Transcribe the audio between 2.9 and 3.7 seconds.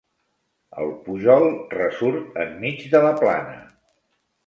de la plana.